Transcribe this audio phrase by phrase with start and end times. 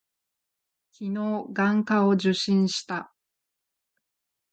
[0.93, 3.13] 昨日、眼科を受診した。